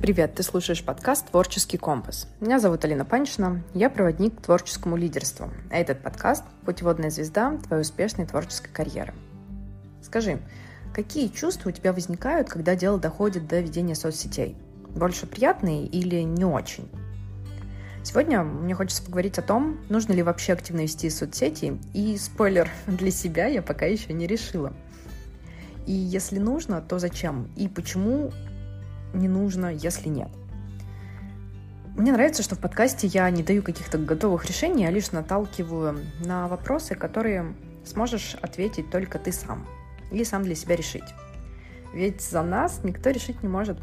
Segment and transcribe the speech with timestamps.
[0.00, 2.26] Привет, ты слушаешь подкаст «Творческий компас».
[2.40, 7.82] Меня зовут Алина Паншина, я проводник к творческому лидерству, а этот подкаст– путеводная звезда твоей
[7.82, 9.12] успешной творческой карьеры.
[10.02, 10.38] Скажи,
[10.94, 14.56] какие чувства у тебя возникают, когда дело доходит до ведения соцсетей?
[14.88, 16.88] Больше приятные или не очень?
[18.02, 23.10] Сегодня мне хочется поговорить о том, нужно ли вообще активно вести соцсети, и спойлер для
[23.10, 24.72] себя я пока еще не решила.
[25.86, 27.50] И если нужно, то зачем?
[27.54, 28.32] И почему
[29.14, 30.28] не нужно, если нет.
[31.96, 36.48] Мне нравится, что в подкасте я не даю каких-то готовых решений, а лишь наталкиваю на
[36.48, 37.54] вопросы, которые
[37.84, 39.66] сможешь ответить только ты сам
[40.10, 41.04] или сам для себя решить.
[41.92, 43.78] Ведь за нас никто решить не может.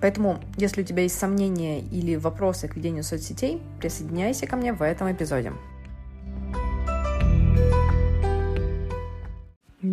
[0.00, 4.82] Поэтому, если у тебя есть сомнения или вопросы к ведению соцсетей, присоединяйся ко мне в
[4.82, 5.52] этом эпизоде.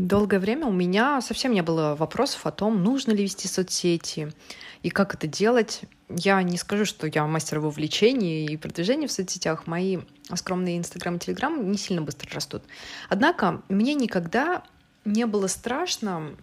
[0.10, 4.34] Долгое время у меня совсем не было вопросов о том, нужно ли вести соцсети
[4.82, 5.82] и как это делать.
[6.10, 9.68] Я не скажу, что я мастер в увлечении и продвижении в соцсетях.
[9.68, 10.00] Мои
[10.34, 12.64] скромные Инстаграм и Телеграм не сильно быстро растут.
[13.08, 14.64] Однако мне никогда
[15.06, 16.36] не было страшно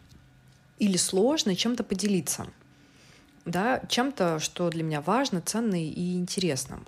[0.79, 2.47] или сложно чем-то поделиться.
[3.47, 6.85] Да, чем-то, что для меня важно, ценно и интересно.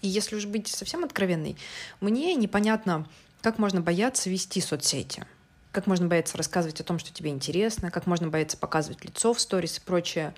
[0.00, 1.58] И если уж быть совсем откровенной,
[2.00, 3.06] мне непонятно,
[3.42, 5.26] как можно бояться вести соцсети—
[5.74, 9.40] как можно бояться рассказывать о том, что тебе интересно, как можно бояться показывать лицо в
[9.40, 10.32] сторис и прочее.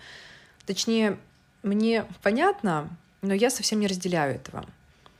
[0.65, 1.19] Точнее,
[1.62, 2.89] мне понятно,
[3.20, 4.65] но я совсем не разделяю этого.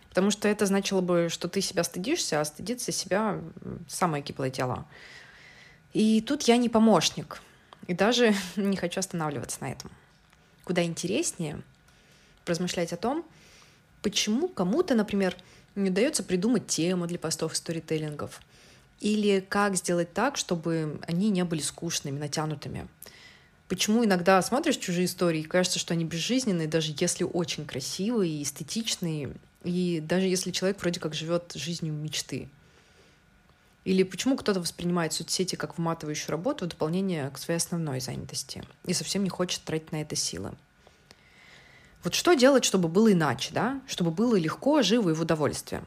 [0.08, 3.39] Потому что это значило бы, что ты себя стыдишься, а стыдиться себя—
[3.89, 4.86] самое киплое дело.
[5.92, 7.42] И тут я не помощник.
[7.86, 9.91] И даже не хочу останавливаться на этом.
[10.64, 11.61] Куда интереснее
[12.47, 13.23] размышлять о том,
[14.01, 15.36] почему кому-то, например,
[15.75, 18.41] не удается придумать тему для постов и сторителлингов—
[19.00, 22.89] или как сделать так, чтобы они не были скучными, натянутыми?
[23.69, 28.42] Почему иногда смотришь чужие истории и кажется, что они безжизненные, даже если очень красивые и
[28.42, 29.34] эстетичные,
[29.64, 32.48] и даже если человек вроде как живет жизнью мечты?
[33.84, 38.92] Или почему кто-то воспринимает соцсети как выматывающую работу в дополнение к своей основной занятости и
[38.92, 40.52] совсем не хочет тратить на это силы?
[42.02, 43.80] Вот что делать, чтобы было иначе, да?
[43.89, 45.83] Чтобы было легко, живо и в удовольствие?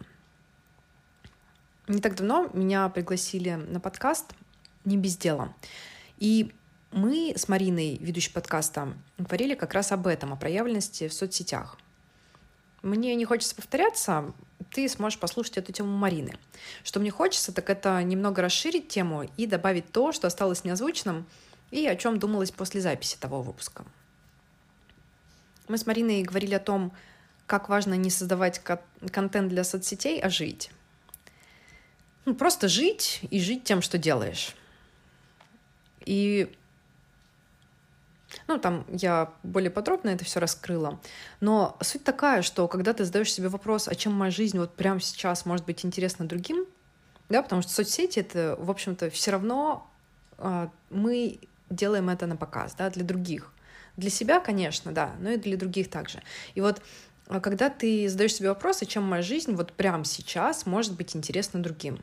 [1.90, 4.36] Не так давно меня пригласили на подкаст
[4.86, 5.56] «Не без дела».
[6.20, 6.54] И
[6.92, 11.80] мы с Мариной, ведущей подкаста, говорили как раз об этом, о проявленности в соцсетях.
[12.84, 14.36] Мне не хочется повторяться,
[14.70, 16.38] ты сможешь послушать эту тему Марины.
[16.84, 21.26] Что мне хочется, так это немного расширить тему и добавить то, что осталось неозвученным,
[21.72, 23.84] и о чем думалось после записи того выпуска.
[25.68, 26.92] Мы с Мариной говорили о том,
[27.48, 28.62] как важно не создавать
[29.12, 30.70] контент для соцсетей, а жить.
[32.26, 34.56] Ну, просто жить и жить тем, что делаешь.
[36.06, 36.54] И
[38.48, 41.00] ну, там я более подробно это все раскрыла.
[41.40, 45.00] Но суть такая, что когда ты задаешь себе вопрос, а чем моя жизнь вот прямо
[45.00, 46.66] сейчас может быть интересна другим,
[47.30, 49.88] да, потому что соцсети это, в общем-то, все равно
[50.38, 53.52] э, мы делаем это на показ, да, для других.
[53.98, 56.22] Для себя, конечно, да, но и для других также.
[56.56, 56.82] И вот
[57.30, 61.62] когда ты задаешь себе вопрос, а чем моя жизнь вот прямо сейчас может быть интересна
[61.62, 62.00] другим,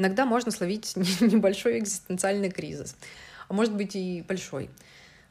[0.00, 2.96] Иногда можно словить небольшой экзистенциальный кризис,
[3.48, 4.70] а может быть и большой.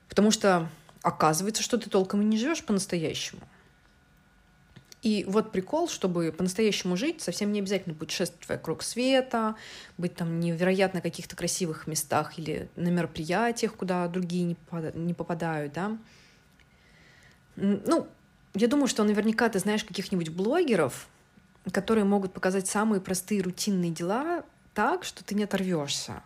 [0.08, 0.70] Потому что
[1.02, 3.42] оказывается, что ты толком и не живешь по-настоящему.
[5.02, 9.56] И вот прикол, чтобы по-настоящему жить, совсем не обязательно путешествовать вокруг света,
[9.98, 14.56] быть там невероятно каких-то красивых местах или на мероприятиях, куда другие
[14.94, 15.98] не попадают, да.
[17.56, 18.08] Ну,
[18.54, 21.08] я думаю, что наверняка ты знаешь каких-нибудь блогеров,
[21.72, 24.44] которые могут показать самые простые рутинные дела
[24.74, 26.24] так, что ты не оторвешься.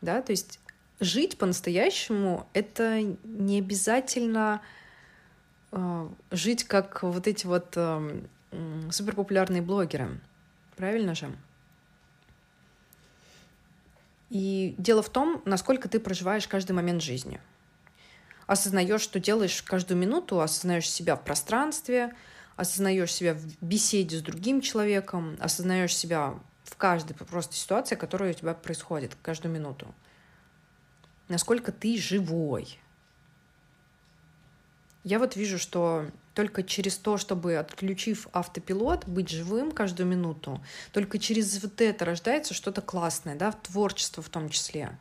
[0.00, 0.22] Да?
[0.22, 0.60] То есть
[1.00, 4.62] жить по-настоящему— это не обязательно
[5.72, 8.22] э, жить как вот эти вот э,
[8.90, 10.20] суперпопулярные блогеры.
[10.76, 11.28] Правильно же?
[14.30, 17.40] И дело в том, насколько ты проживаешь каждый момент жизни.
[18.48, 22.14] Осознаешь, что делаешь каждую минуту, осознаешь себя в пространстве,
[22.56, 26.34] осознаешь себя в беседе с другим человеком, осознаешь себя
[26.64, 29.94] в каждой просто ситуации, которая у тебя происходит каждую минуту.
[31.28, 32.80] Насколько ты живой.
[35.04, 40.64] Я вот вижу, что только через то, чтобы, отключив автопилот, быть живым каждую минуту,
[40.94, 44.98] только через вот это рождается что-то классное, да, творчество в том числе.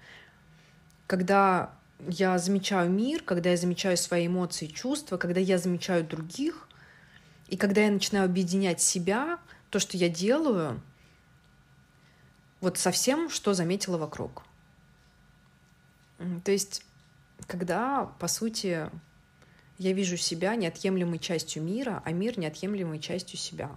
[1.08, 1.78] Когда
[2.08, 6.68] я замечаю мир, когда я замечаю свои эмоции, чувства, когда я замечаю других,
[7.48, 9.40] и когда я начинаю объединять себя,
[9.70, 10.82] то, что я делаю,
[12.62, 14.44] вот со всем, что заметила вокруг.
[16.44, 16.84] То есть,
[17.46, 18.90] когда, по сути,
[19.78, 23.72] я вижу себя неотъемлемой частью мира, а мир неотъемлемой частью себя.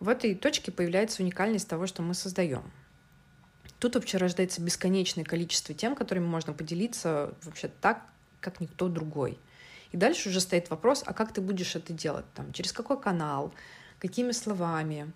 [0.00, 2.70] В этой точке появляется уникальность того, что мы создаем.
[3.84, 8.00] Тут вообще рождается бесконечное количество тем, которыми можно поделиться вообще так,
[8.40, 9.38] как никто другой.
[9.92, 12.24] И дальше уже стоит вопрос, а как ты будешь это делать?
[12.32, 13.52] Там, через какой канал,
[13.98, 15.12] какими словами,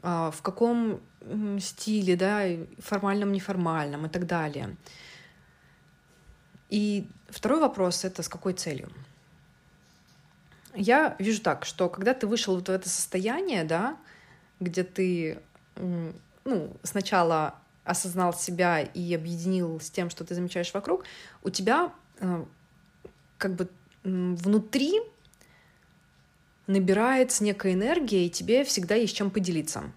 [0.00, 1.02] а, в каком
[1.60, 2.46] стиле, да,
[2.78, 4.74] формальном, неформальном и так далее.
[6.70, 8.90] И второй вопрос— это с какой целью?
[10.74, 13.98] Я вижу так, что когда ты вышел вот в это состояние, да,
[14.60, 15.40] где ты
[15.76, 17.54] ну, сначала
[17.88, 21.04] осознал себя и объединил с тем, что ты замечаешь вокруг,
[21.42, 22.44] у тебя э,
[23.38, 23.68] как бы
[24.04, 25.00] внутри
[26.66, 29.90] набирается некая энергия, и тебе всегда есть чем поделиться.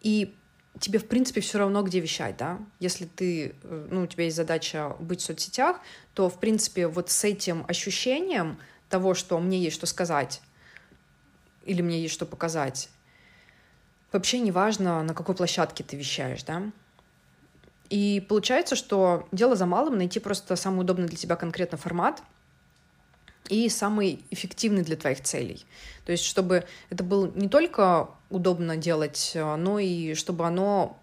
[0.00, 0.34] И
[0.78, 2.58] тебе, в принципе, все равно, где вещать, да.
[2.80, 5.80] Если ты, э, ну, у тебя есть задача быть в соцсетях,
[6.14, 8.58] то, в принципе, вот с этим ощущением
[8.88, 10.42] того, что мне есть что сказать
[11.64, 12.88] или мне есть что показать,
[14.12, 16.62] вообще не важно, на какой площадке ты вещаешь, да.
[17.88, 22.22] И получается, что дело за малым найти просто самый удобный для тебя конкретно формат
[23.48, 25.66] и самый эффективный для твоих целей.
[26.06, 30.96] То есть, чтобы это было не только удобно делать, э, но и чтобы оно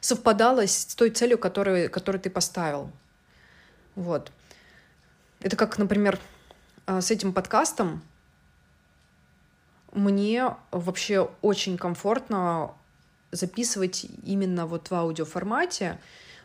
[0.00, 2.90] совпадало с той целью, которую, которую ты поставил.
[3.94, 4.32] Вот.
[5.40, 6.18] Это как, например,
[6.86, 8.02] э, с этим подкастом
[9.92, 12.72] мне вообще очень комфортно
[13.30, 15.98] записывать именно вот в аудиоформате,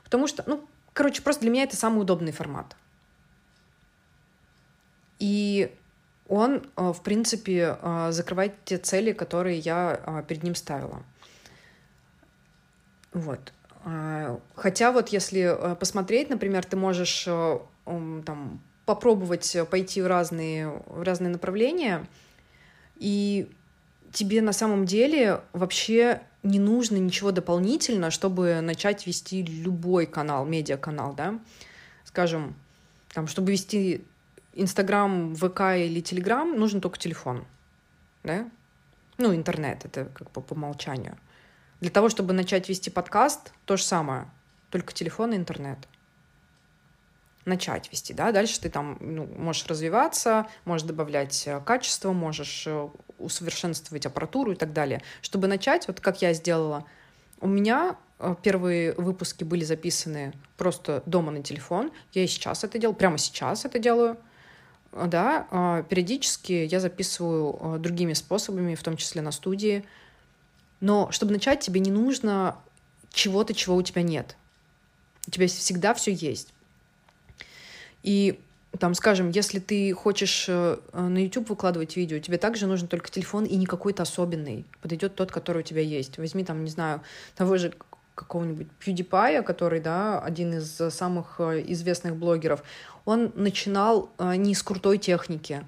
[0.04, 2.76] потому что, ну, короче, просто для меня это самый удобный формат.
[5.20, 5.72] И
[6.28, 11.04] он, э, в принципе, э, закрывает те цели, которые я э, перед ним ставила.
[13.14, 13.54] Вот.
[14.56, 17.24] Хотя вот если посмотреть, например, ты можешь
[17.86, 22.06] там, попробовать пойти в разные, в разные направления,
[23.00, 23.50] и
[24.12, 31.14] тебе на самом деле вообще не нужно ничего дополнительно, чтобы начать вести любой канал, медиаканал,
[31.14, 31.40] да,
[32.06, 32.56] скажем,
[33.14, 34.04] там, чтобы вести
[34.54, 37.46] Инстаграм, ВК или Телеграм, нужен только телефон.
[38.24, 38.50] Да?
[39.18, 41.18] Ну, интернет, это как бы по умолчанию.
[41.80, 44.28] Для того, чтобы начать вести подкаст, то же самое,
[44.72, 45.78] только телефон и интернет.
[47.48, 52.90] Начать вести, да, дальше ты там ну, можешь развиваться, можешь добавлять э, качество, можешь э,
[53.20, 55.02] усовершенствовать аппаратуру и так далее.
[55.22, 56.84] Чтобы начать, вот как я сделала,
[57.40, 61.94] у меня э, первые выпуски были записаны просто дома на телефон.
[62.12, 64.18] Я и сейчас это делаю, прямо сейчас это делаю
[64.92, 69.86] да, периодически я записываю другими способами, в том числе на студии.
[70.82, 72.58] Но чтобы начать, тебе не нужно
[73.14, 74.36] чего-то, чего у тебя нет.
[75.28, 76.54] У тебя всегда все есть.
[78.04, 78.40] И
[78.80, 83.46] там, скажем, если ты хочешь э, на YouTube выкладывать видео, тебе также нужен только телефон
[83.46, 84.66] и не какой-то особенный.
[84.82, 86.18] Подойдет тот, который у тебя есть.
[86.18, 87.02] Возьми там, не знаю,
[87.36, 87.74] того же
[88.18, 92.64] какого-нибудь PewDiePie, который, да, один из самых э, известных блогеров,
[93.06, 95.64] он начинал э, не с крутой техники.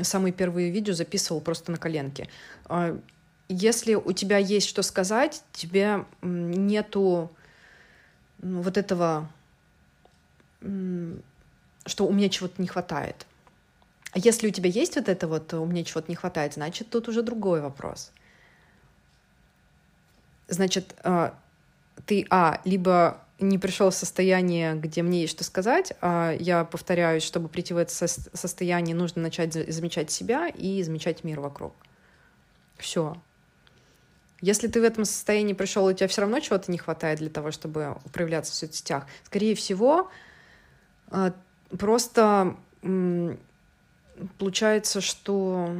[0.00, 2.28] Самые первые видео записывал просто на коленке.
[2.68, 2.96] Э,
[3.48, 7.30] если у тебя есть что сказать, тебе нету
[8.38, 9.28] вот этого,
[11.86, 13.26] что у меня чего-то не хватает.
[14.12, 17.08] А если у тебя есть вот это вот, у меня чего-то не хватает, значит, тут
[17.08, 18.12] уже другой вопрос.
[20.46, 20.94] Значит,
[22.06, 27.24] ты, а, либо не пришел в состояние, где мне есть что сказать, а я повторяюсь,
[27.24, 31.74] чтобы прийти в это состояние, нужно начать замечать себя и замечать мир вокруг.
[32.78, 33.16] Все.
[34.40, 37.50] Если ты в этом состоянии пришел, у тебя все равно чего-то не хватает для того,
[37.50, 40.10] чтобы проявляться в соцсетях, скорее всего,
[41.10, 41.32] а,
[41.70, 42.56] просто
[44.38, 45.74] получается, что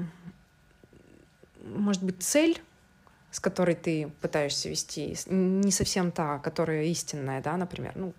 [1.62, 2.60] может быть цель
[3.34, 7.90] с которой ты пытаешься вести, не совсем та, которая истинная, да, например.
[7.96, 8.14] Ну,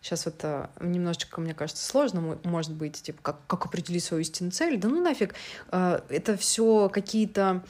[0.00, 4.50] сейчас вот э, немножечко, мне кажется, сложно, может быть, типа, как, как определить свою истинную
[4.50, 4.80] цель.
[4.80, 5.36] Да ну нафиг,
[5.70, 7.62] э, это все какие-то,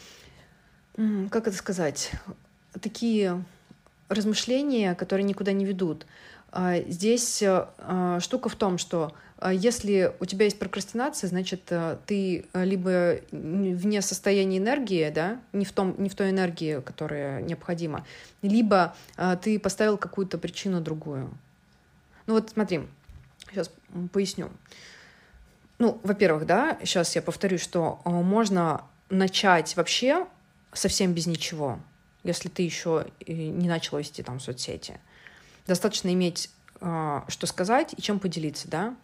[0.96, 2.12] как это сказать,
[2.80, 3.44] такие
[4.08, 6.06] размышления, которые никуда не ведут.
[6.52, 11.72] А здесь э, штука в том, что а если у тебя есть прокрастинация, значит,
[12.06, 18.06] ты либо вне состояния энергии, да, не в, том, не в той энергии, которая необходима,
[18.42, 18.94] либо
[19.42, 21.28] ты поставил какую-то причину другую.
[22.28, 22.82] Ну вот смотри,
[23.50, 23.72] сейчас
[24.12, 24.48] поясню.
[25.80, 30.24] Ну, во-первых, да, сейчас я повторю, что можно начать вообще
[30.72, 31.80] совсем без ничего,
[32.22, 35.00] если ты еще не начал вести там соцсети.
[35.66, 36.50] Достаточно иметь
[36.80, 38.96] а, что сказать и чем поделиться, да,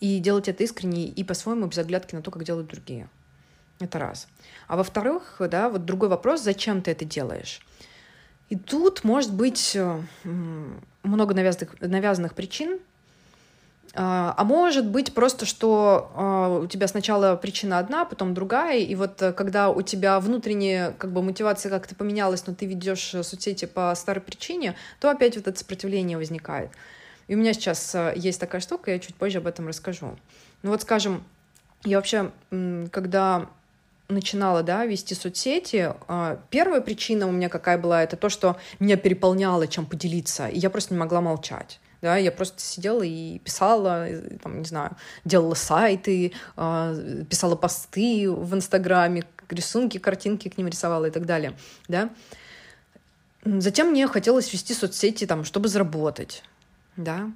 [0.00, 3.08] и делать это искренне и по-своему без оглядки на то, как делают другие.
[3.78, 4.26] Это раз.
[4.66, 7.60] А во-вторых, да, вот другой вопрос, зачем ты это делаешь?
[8.48, 10.02] И тут может быть э,
[11.04, 12.80] много навязанных, навязанных причин,
[13.94, 18.94] а, а может быть просто, что а, у тебя сначала причина одна, потом другая, и
[18.94, 23.22] вот э, когда у тебя внутренняя как бы мотивация как-то поменялась, но ты ведешь э,
[23.22, 26.70] соцсети по старой причине, то опять вот это сопротивление возникает.
[27.28, 30.16] И у меня сейчас э, есть такая штука, я чуть позже об этом расскажу.
[30.62, 31.22] Ну вот, скажем,
[31.84, 32.30] я вообще,
[32.92, 33.50] когда
[34.08, 38.96] начинала, да, вести соцсети, а, первая причина у меня какая была, это то, что меня
[38.96, 44.08] переполняло, чем поделиться, и я просто не могла молчать да, я просто сидела и писала,
[44.42, 46.94] там, не знаю, делала сайты, а,
[47.30, 51.56] писала посты в Инстаграме, рисунки, картинки к ним рисовала и так далее,
[51.88, 52.10] да.
[53.44, 56.42] Затем мне хотелось вести соцсети, там, чтобы заработать,
[56.96, 57.30] да.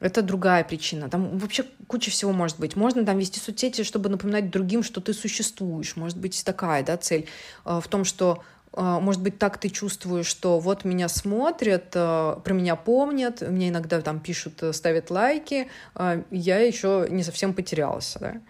[0.00, 1.08] Это другая причина.
[1.08, 2.76] Там вообще куча всего может быть.
[2.76, 5.96] Можно там вести соцсети, чтобы напоминать другим, что ты существуешь.
[5.96, 7.26] Может быть такая да, цель
[7.64, 8.42] а, в том, что
[8.76, 14.00] может быть, так ты чувствуешь, что вот меня смотрят, а, про меня помнят, мне иногда
[14.00, 18.40] там пишут, э, ставят лайки, а, я еще не совсем потерялся,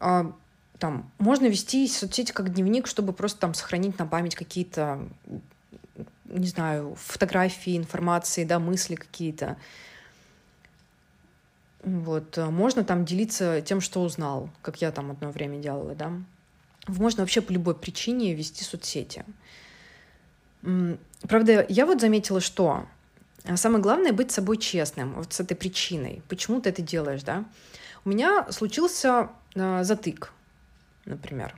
[0.00, 0.32] да.
[0.78, 5.06] Там можно вести соцсети как дневник, чтобы просто там сохранить на память какие-то,
[6.24, 9.58] не знаю, фотографии, информации, да, мысли какие-то.
[11.84, 16.12] Вот, можно там делиться тем, что узнал, как я там одно время делала, да.
[16.98, 19.24] Можно вообще по любой причине вести соцсети.
[20.62, 22.86] Правда, я вот заметила, что
[23.44, 26.22] а, самое главное быть собой честным, вот с этой причиной.
[26.28, 27.44] Почему ты это делаешь, да?
[28.04, 30.32] У меня случился э, затык,
[31.04, 31.54] например,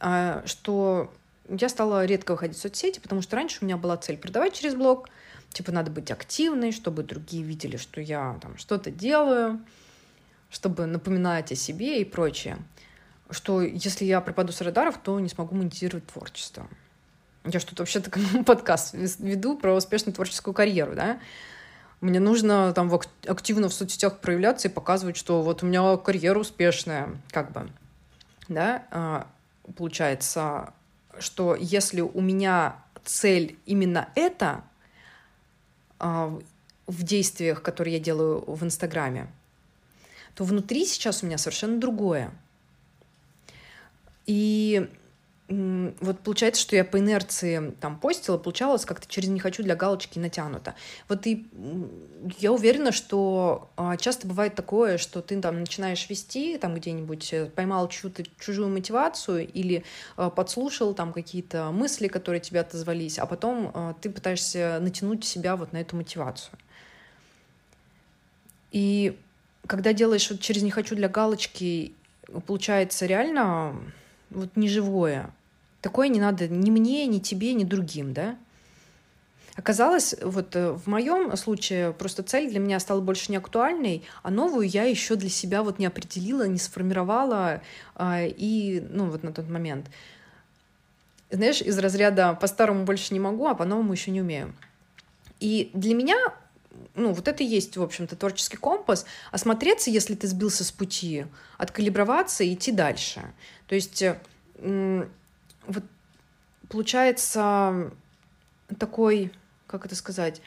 [0.00, 1.12] э, что
[1.48, 4.74] я стала редко выходить в соцсети, потому что раньше у меня была цель продавать через
[4.74, 5.08] блог,
[5.50, 9.60] типа надо быть активной, чтобы другие видели, что я там что-то делаю,
[10.50, 12.58] чтобы напоминать о себе и прочее
[13.34, 16.66] что если я пропаду с радаров, то не смогу монетизировать творчество.
[17.44, 18.10] Я что-то вообще-то
[18.46, 21.20] подкаст веду про успешную творческую карьеру, да?
[22.00, 22.92] Мне нужно там
[23.26, 27.70] активно в соцсетях проявляться и показывать, что вот у меня карьера успешная, как бы,
[28.48, 28.86] да?
[28.90, 29.26] А,
[29.76, 30.72] получается,
[31.18, 34.64] что если у меня цель именно это
[35.98, 36.38] а,
[36.86, 39.28] в действиях, которые я делаю в Инстаграме,
[40.34, 42.30] то внутри сейчас у меня совершенно другое.
[44.26, 44.88] И
[45.48, 50.18] вот получается, что я по инерции там постила, получалось как-то через «не хочу» для галочки
[50.18, 50.74] натянуто.
[51.06, 51.46] Вот и
[52.38, 57.46] я уверена, что а, часто бывает такое, что ты там начинаешь вести там где-нибудь, э,
[57.46, 59.84] поймал чью-то чужую мотивацию или
[60.16, 65.56] а, подслушал там какие-то мысли, которые тебе отозвались, а потом а, ты пытаешься натянуть себя
[65.56, 66.56] вот на эту мотивацию.
[68.72, 69.18] И
[69.66, 71.92] когда делаешь вот через «не хочу» для галочки,
[72.46, 73.76] получается реально
[74.30, 75.30] вот неживое.
[75.80, 78.36] Такое не надо ни мне, ни тебе, ни другим, да?
[79.56, 84.30] Оказалось, вот э, в моем случае просто цель для меня стала больше не актуальной, а
[84.30, 87.62] новую я еще для себя вот не определила, не сформировала,
[87.94, 89.86] а, и, ну, вот на тот момент.
[91.30, 94.52] Знаешь, из разряда по-старому больше не могу, а по-новому еще не умею.
[95.38, 96.16] И для меня
[96.94, 99.04] ну, вот это и есть, в общем-то, творческий компас.
[99.30, 101.26] Осмотреться, если ты сбился с пути,
[101.58, 103.22] откалиброваться и идти дальше.
[103.66, 104.04] То есть
[105.66, 105.84] вот
[106.68, 107.90] получается
[108.78, 109.32] такой,
[109.66, 110.40] как это сказать,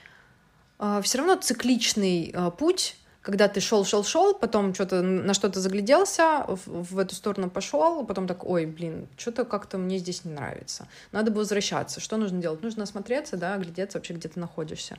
[0.79, 5.59] а, все равно цикличный а, путь, когда ты шел, шел, шел, потом что-то на что-то
[5.59, 10.31] загляделся, в, в эту сторону пошел, потом так, ой, блин, что-то как-то мне здесь не
[10.31, 10.87] нравится.
[11.11, 11.99] Надо бы возвращаться.
[11.99, 12.61] Что нужно делать?
[12.61, 14.97] Нужно осмотреться, да, глядеться вообще, где ты находишься,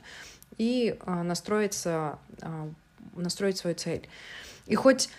[0.57, 2.69] и а, настроиться, а,
[3.15, 4.07] настроить свою цель.
[4.67, 5.09] И хоть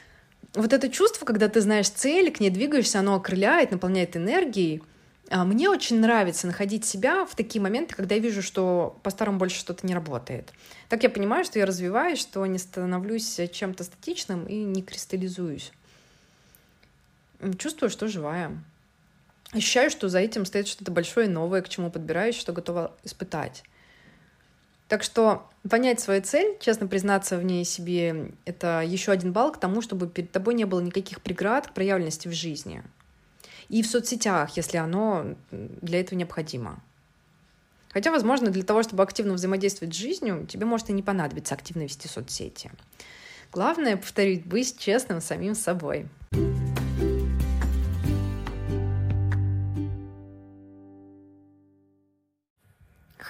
[0.54, 4.82] вот это чувство, когда ты знаешь цель, к ней двигаешься, оно окрыляет, наполняет энергией.
[5.30, 9.58] А, мне очень нравится находить себя в такие моменты, когда я вижу, что по-старому больше
[9.58, 10.52] что-то не работает.
[10.88, 15.72] Так я понимаю, что я развиваюсь, что не становлюсь чем-то статичным и не кристаллизуюсь.
[17.58, 18.58] Чувствую, что живая.
[19.52, 23.62] Ощущаю, что за этим стоит что-то большое и новое, к чему подбираюсь, что готова испытать.
[24.90, 29.60] Так что понять свою цель, честно признаться в ней себе, это еще один балл к
[29.60, 32.82] тому, чтобы перед тобой не было никаких преград к проявленности в жизни.
[33.68, 36.82] И в соцсетях, если оно для этого необходимо.
[37.92, 41.82] Хотя, возможно, для того, чтобы активно взаимодействовать с жизнью, тебе может и не понадобиться активно
[41.82, 42.72] вести соцсети.
[43.52, 46.08] Главное, повторить, быть честным самим собой.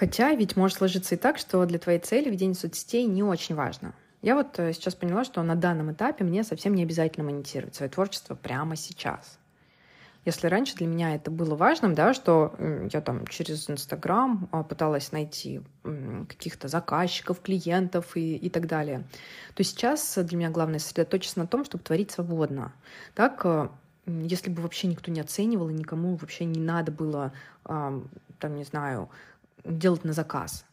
[0.01, 3.93] Хотя ведь может сложиться и так, что для твоей цели ведение соцсетей не очень важно.
[4.23, 7.91] Я вот э, сейчас поняла, что на данном этапе мне совсем не обязательно монетизировать свое
[7.91, 9.37] творчество прямо сейчас.
[10.25, 12.55] Если раньше для меня это было важным, да, что
[12.91, 15.61] я там через Инстаграм а, пыталась найти
[16.27, 19.03] каких-то заказчиков, клиентов и, и так далее,
[19.53, 22.73] то сейчас для меня главное сосредоточиться на том, чтобы творить свободно.
[23.13, 23.69] Так, э,
[24.07, 29.09] если бы вообще никто не оценивал и никому вообще не надо было, там, не знаю,
[29.63, 30.65] делать на заказ,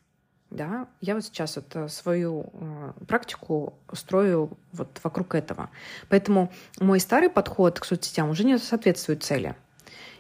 [0.51, 5.69] да, я вот сейчас вот э, свою э, практику строю вот вокруг этого.
[6.09, 9.55] Поэтому мой старый подход к соцсетям уже не соответствует цели.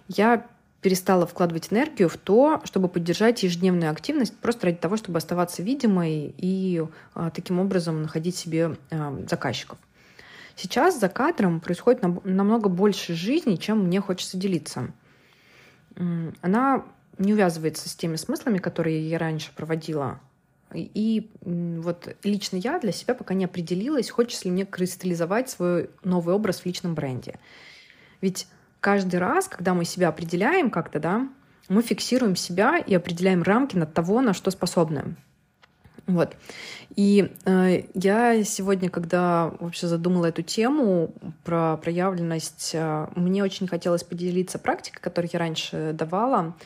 [0.06, 0.46] Я
[0.82, 6.34] перестала вкладывать энергию в то, чтобы поддержать ежедневную активность просто ради того, чтобы оставаться видимой
[6.36, 6.84] и
[7.14, 8.76] а, таким образом находить себе
[9.28, 9.76] заказчиков.
[10.54, 14.92] Сейчас за кадром происходит намного больше жизни, чем мне хочется делиться.
[16.42, 16.84] Она
[17.18, 20.20] не увязывается с теми смыслами, которые я раньше проводила.
[20.74, 26.34] И вот лично я для себя пока не определилась, хочется ли мне кристаллизовать свой новый
[26.34, 27.38] образ в личном бренде.
[28.20, 28.46] Ведь
[28.80, 31.28] каждый раз, когда мы себя определяем как-то, да,
[31.68, 35.16] мы фиксируем себя и определяем рамки над того, на что способны.
[36.06, 36.36] Вот.
[36.96, 41.12] И э, я сегодня, когда вообще задумала эту тему
[41.44, 46.56] про проявленность, э, мне очень хотелось поделиться практикой, которую я раньше давала,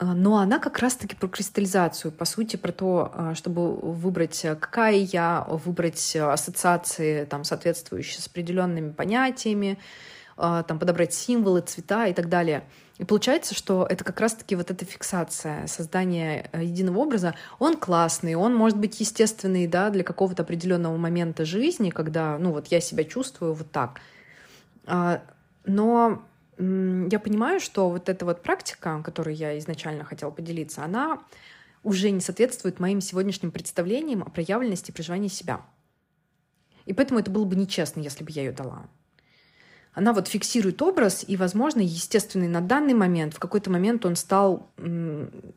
[0.00, 4.96] но она как раз-таки про кристаллизацию, по сути, про то, а, чтобы выбрать, э, какая
[4.96, 9.78] я, выбрать ассоциации, там, соответствующие с определенными понятиями,
[10.38, 12.64] а, там, подобрать символы, цвета и так далее.
[12.96, 18.36] И получается, что это как раз-таки вот эта фиксация, создание э, единого образа, он классный,
[18.36, 23.04] он может быть естественный, да, для какого-то определенного момента жизни, когда, ну, вот я себя
[23.04, 24.00] чувствую вот так.
[25.66, 26.22] Но
[26.60, 31.22] я понимаю, что вот эта вот практика, которую я изначально хотела поделиться, она
[31.82, 35.62] уже не соответствует моим сегодняшним представлениям о проявленности проживания себя.
[36.84, 38.88] И поэтому это было бы нечестно, если бы я ее дала.
[39.92, 44.70] Она вот фиксирует образ, и, возможно, естественный на данный момент, в какой-то момент он стал,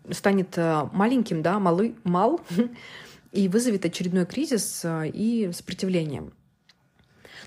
[0.09, 2.41] станет э, маленьким, да, малы, мал,
[3.31, 6.31] и вызовет очередной кризис э, и сопротивление.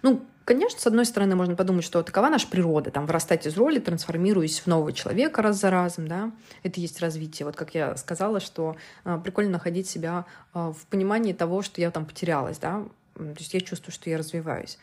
[0.03, 3.81] Ну, Конечно, с одной стороны, можно подумать, что такова наша природа, там, вырастать из роли,
[3.81, 6.31] трансформируясь в нового человека раз за разом, да,
[6.63, 7.47] это есть развитие.
[7.47, 11.91] Вот как я сказала, что э, прикольно находить себя э, в понимании того, что я
[11.91, 14.79] там потерялась, да, то есть я чувствую, что я развиваюсь.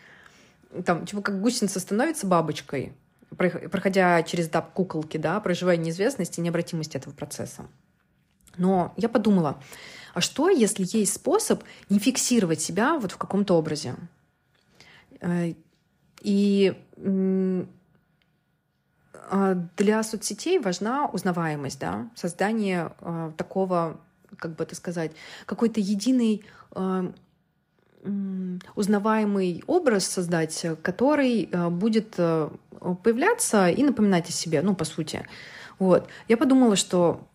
[0.85, 2.91] Там, типа, как гусеница становится бабочкой,
[3.37, 7.67] проходя через этап куколки, да, проживая неизвестность и необратимость этого процесса.
[8.57, 9.63] Но я подумала,
[10.13, 13.95] а что, если есть способ не фиксировать себя вот в каком-то образе?
[15.23, 15.53] Э,
[16.21, 16.73] и
[19.29, 23.99] а, для соцсетей важна узнаваемость, да, создание э, такого,
[24.37, 25.11] как бы это сказать,
[25.45, 27.11] какой-то единый э,
[28.75, 35.25] узнаваемый образ создать, который будет появляться и напоминать о себе, ну, по сути.
[35.79, 36.09] Вот.
[36.27, 37.25] Я подумала, что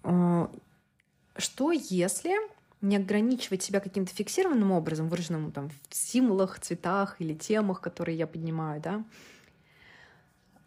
[1.38, 2.37] что если
[2.81, 8.27] не ограничивать себя каким-то фиксированным образом, выраженным там, в символах, цветах или темах, которые я
[8.27, 9.05] поднимаю, да,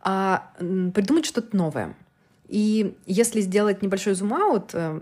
[0.01, 1.95] а придумать что-то новое.
[2.47, 5.01] И если сделать небольшой зум-аут, э,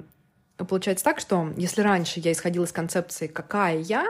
[0.58, 4.06] получается так, что если раньше я исходила из концепции «какая я»,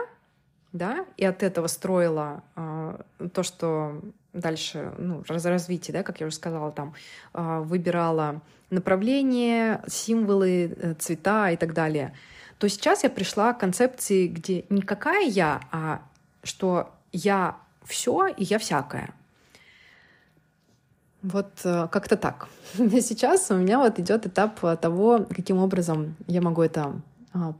[0.72, 2.98] да, и от этого строила э,
[3.32, 6.94] то, что дальше, ну, развитие, да, как я уже сказала, там,
[7.32, 12.14] э, выбирала направление, символы, э, цвета и так далее—
[12.60, 16.02] то сейчас я пришла к концепции, где не какая я, а
[16.42, 19.14] что я все и я всякое.
[21.22, 22.48] Вот э, как-то так.
[22.74, 27.00] Сейчас у меня вот идет этап того, каким образом я могу это
[27.32, 27.54] а,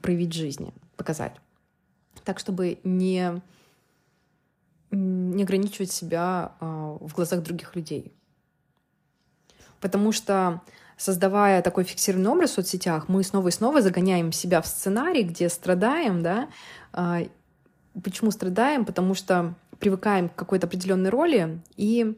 [0.00, 1.34] проявить в жизни, показать.
[2.24, 3.42] Так, чтобы не,
[4.90, 8.14] не ограничивать себя а, в глазах других людей.
[9.80, 10.62] Потому что
[10.96, 15.48] создавая такой фиксированный образ в соцсетях, мы снова и снова загоняем себя в сценарий, где
[15.48, 16.48] страдаем, да.
[16.92, 17.22] А,
[18.02, 18.84] почему страдаем?
[18.84, 22.16] Потому что привыкаем к какой-то определенной роли, и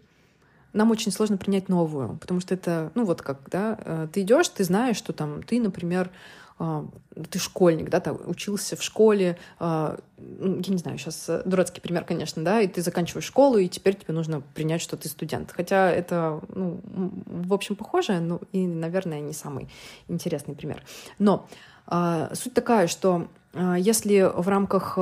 [0.72, 4.48] нам очень сложно принять новую, потому что это, ну вот как, да, э, ты идешь,
[4.48, 6.10] ты знаешь, что там ты, например,
[6.58, 11.80] ты школьник, да, там учился в школе, а, ну, я не знаю, сейчас э, дурацкий
[11.80, 15.52] пример, конечно, да, и ты заканчиваешь школу, и теперь тебе нужно принять, что ты студент.
[15.52, 16.80] Хотя это, ну,
[17.26, 19.68] в общем, похоже, ну, и, наверное, не самый
[20.08, 20.82] интересный пример.
[21.18, 21.46] Но
[21.86, 24.98] а, суть такая, что если в рамках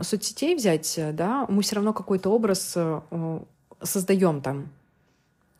[0.00, 3.40] соцсетей взять, да, мы все равно какой-то образ э,
[3.80, 4.68] создаем там,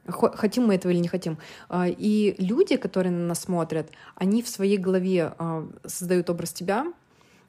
[0.09, 1.39] хотим мы этого или не хотим.
[1.69, 6.93] А, и люди, которые на нас смотрят, они в своей голове а, создают образ тебя,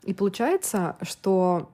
[0.03, 1.69] и получается, что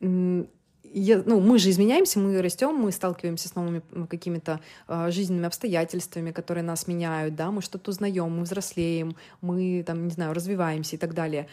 [0.00, 6.32] я, ну, мы же изменяемся, мы растем, мы сталкиваемся с новыми какими-то э, жизненными обстоятельствами,
[6.32, 10.98] которые нас меняют, да, мы что-то узнаем, мы взрослеем, мы там, не знаю, развиваемся и
[10.98, 11.48] так далее.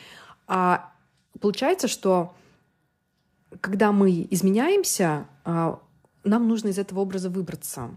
[0.45, 0.91] А
[1.39, 2.35] получается, что
[3.61, 5.25] когда мы изменяемся,
[6.23, 7.91] нам нужно из этого образа выбраться.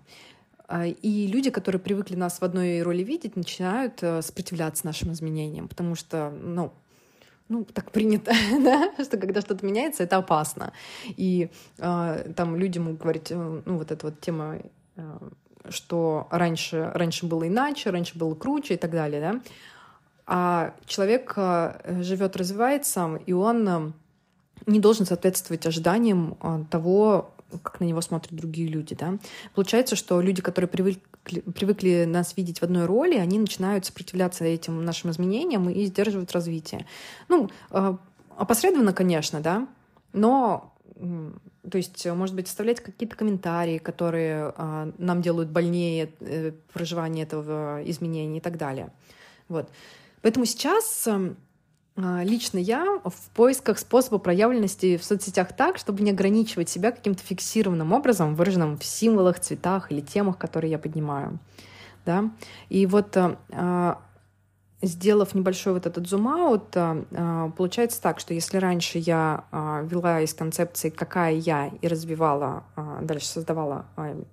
[1.02, 5.94] И люди, которые привыкли нас в одной роли видеть, начинают э, сопротивляться нашим изменениям, потому
[5.94, 6.72] что, ну,
[7.48, 8.33] ну, так принято,
[8.64, 10.72] да, что когда что-то меняется, это опасно.
[11.05, 14.59] И э, там люди могут говорить, э, ну, вот эта вот тема,
[14.96, 15.18] э,
[15.68, 19.40] что раньше, раньше было иначе, раньше было круче и так далее, да.
[20.26, 23.92] А человек э, живет, развивается, и он э,
[24.66, 27.31] не должен соответствовать ожиданиям э, того,
[27.63, 29.19] как на него смотрят другие люди, да.
[29.55, 34.85] Получается, что люди, которые привыкли, привыкли нас видеть в одной роли, они начинают сопротивляться этим
[34.85, 36.87] нашим изменениям и сдерживают развитие.
[37.29, 37.99] Ну, а,
[38.37, 39.69] опосредованно, конечно, да,
[40.13, 40.73] но
[41.71, 47.83] то есть, может быть, оставлять какие-то комментарии, которые а, нам делают больнее э, проживание этого
[47.85, 48.93] изменения и так далее.
[49.49, 49.69] Вот.
[50.23, 51.07] Поэтому сейчас
[51.97, 57.93] лично я в поисках способа проявленности в соцсетях так, чтобы не ограничивать себя каким-то фиксированным
[57.93, 61.39] образом, выраженным в символах, цветах или темах, которые я поднимаю.
[62.05, 62.31] Да?
[62.69, 63.99] И вот а, а,
[64.83, 66.77] сделав небольшой вот этот зум-аут,
[67.57, 72.65] получается так, что если раньше я вела из концепции «какая я» и развивала,
[73.01, 73.87] дальше создавала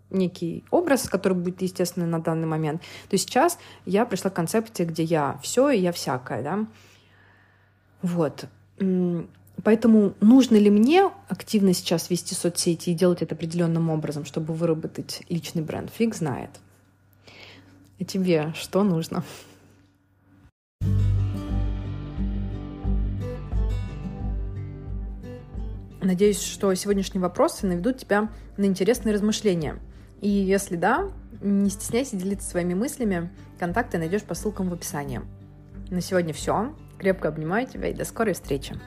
[0.10, 5.04] некий образ, который будет естественный на данный момент, то сейчас я пришла к концепции, где
[5.04, 6.66] я все и я всякое, да,
[8.04, 8.46] вот.
[9.64, 15.24] Поэтому нужно ли мне активно сейчас вести соцсети и делать это определенным образом, чтобы выработать
[15.30, 15.90] личный бренд?
[15.90, 16.50] Фиг знает.
[18.00, 19.24] И тебе что нужно?
[26.02, 29.80] Надеюсь, что сегодняшние вопросы наведут тебя на интересные размышления.
[30.20, 31.10] И если да,
[31.42, 33.32] не стесняйся делиться своими мыслями.
[33.58, 35.22] Контакты найдешь по ссылкам в описании.
[35.90, 36.74] На сегодня все.
[37.04, 38.80] Крепко обнимаю тебя и до скорой встречи.